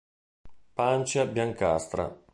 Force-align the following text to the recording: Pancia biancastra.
Pancia 0.79 1.27
biancastra. 1.27 2.09